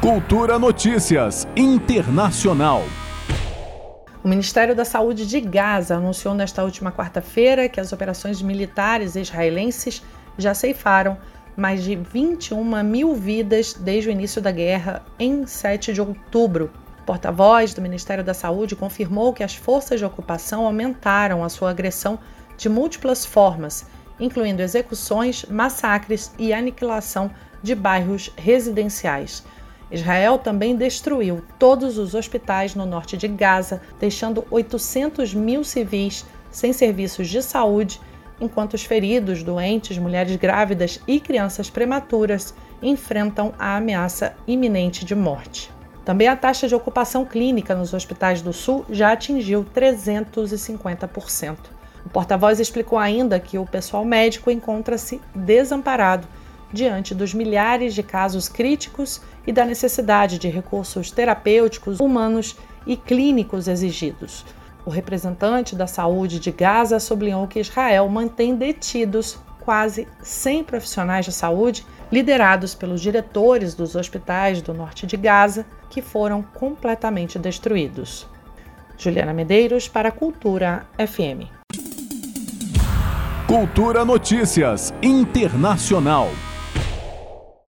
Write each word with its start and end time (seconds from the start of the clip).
Cultura 0.00 0.60
Notícias 0.60 1.44
Internacional. 1.56 2.84
O 4.22 4.28
Ministério 4.28 4.72
da 4.72 4.84
Saúde 4.84 5.26
de 5.26 5.40
Gaza 5.40 5.96
anunciou 5.96 6.34
nesta 6.34 6.62
última 6.62 6.92
quarta-feira 6.92 7.68
que 7.68 7.80
as 7.80 7.92
operações 7.92 8.40
militares 8.40 9.16
israelenses 9.16 10.00
já 10.38 10.54
ceifaram 10.54 11.18
mais 11.56 11.82
de 11.82 11.96
21 11.96 12.84
mil 12.84 13.12
vidas 13.16 13.74
desde 13.74 14.08
o 14.08 14.12
início 14.12 14.40
da 14.40 14.52
guerra 14.52 15.04
em 15.18 15.44
7 15.44 15.92
de 15.92 16.00
outubro. 16.00 16.70
Porta-voz 17.04 17.74
do 17.74 17.82
Ministério 17.82 18.22
da 18.22 18.34
Saúde 18.34 18.76
confirmou 18.76 19.32
que 19.32 19.42
as 19.42 19.56
forças 19.56 19.98
de 19.98 20.06
ocupação 20.06 20.64
aumentaram 20.64 21.42
a 21.42 21.48
sua 21.48 21.70
agressão 21.70 22.20
de 22.56 22.68
múltiplas 22.68 23.26
formas, 23.26 23.84
incluindo 24.20 24.62
execuções, 24.62 25.44
massacres 25.46 26.32
e 26.38 26.52
aniquilação 26.52 27.32
de 27.64 27.74
bairros 27.74 28.32
residenciais. 28.36 29.42
Israel 29.90 30.38
também 30.38 30.76
destruiu 30.76 31.42
todos 31.58 31.96
os 31.96 32.14
hospitais 32.14 32.74
no 32.74 32.84
norte 32.84 33.16
de 33.16 33.26
Gaza, 33.26 33.80
deixando 33.98 34.46
800 34.50 35.34
mil 35.34 35.64
civis 35.64 36.26
sem 36.50 36.72
serviços 36.72 37.28
de 37.28 37.42
saúde, 37.42 38.00
enquanto 38.40 38.74
os 38.74 38.84
feridos, 38.84 39.42
doentes, 39.42 39.98
mulheres 39.98 40.36
grávidas 40.36 41.00
e 41.06 41.18
crianças 41.18 41.70
prematuras 41.70 42.54
enfrentam 42.82 43.52
a 43.58 43.76
ameaça 43.76 44.34
iminente 44.46 45.04
de 45.04 45.14
morte. 45.14 45.70
Também 46.04 46.28
a 46.28 46.36
taxa 46.36 46.68
de 46.68 46.74
ocupação 46.74 47.24
clínica 47.24 47.74
nos 47.74 47.92
hospitais 47.92 48.40
do 48.40 48.52
Sul 48.52 48.84
já 48.88 49.12
atingiu 49.12 49.66
350%. 49.74 51.56
O 52.06 52.08
porta-voz 52.08 52.60
explicou 52.60 52.98
ainda 52.98 53.38
que 53.40 53.58
o 53.58 53.66
pessoal 53.66 54.04
médico 54.04 54.50
encontra-se 54.50 55.20
desamparado 55.34 56.26
diante 56.72 57.14
dos 57.14 57.32
milhares 57.34 57.94
de 57.94 58.02
casos 58.02 58.48
críticos 58.48 59.20
e 59.46 59.52
da 59.52 59.64
necessidade 59.64 60.38
de 60.38 60.48
recursos 60.48 61.10
terapêuticos, 61.10 62.00
humanos 62.00 62.56
e 62.86 62.96
clínicos 62.96 63.68
exigidos. 63.68 64.44
O 64.84 64.90
representante 64.90 65.76
da 65.76 65.86
saúde 65.86 66.40
de 66.40 66.50
Gaza 66.50 66.98
sublinhou 66.98 67.46
que 67.46 67.60
Israel 67.60 68.08
mantém 68.08 68.54
detidos 68.54 69.38
quase 69.60 70.08
100 70.22 70.64
profissionais 70.64 71.26
de 71.26 71.32
saúde 71.32 71.84
liderados 72.10 72.74
pelos 72.74 73.02
diretores 73.02 73.74
dos 73.74 73.94
hospitais 73.94 74.62
do 74.62 74.72
norte 74.72 75.06
de 75.06 75.16
Gaza, 75.16 75.66
que 75.90 76.00
foram 76.00 76.42
completamente 76.42 77.38
destruídos. 77.38 78.26
Juliana 78.96 79.34
Medeiros 79.34 79.86
para 79.86 80.10
Cultura 80.10 80.86
FM. 80.96 81.50
Cultura 83.46 84.04
Notícias 84.04 84.92
Internacional. 85.02 86.28